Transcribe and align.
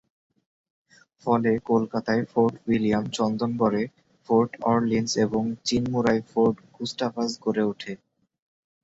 ফলে 1.23 1.51
কলকাতায় 1.69 2.23
Fort 2.31 2.53
William, 2.67 3.05
চন্দননগরে 3.17 3.83
ফোর্ট 4.29 4.51
অর্লিন্স 4.71 5.11
এবং 5.25 5.43
চিনমুরায় 5.67 6.21
ফোর্ট 6.31 6.55
গুস্টাভাস 6.75 7.31
গড়ে 7.43 7.63
উঠে। 7.71 7.93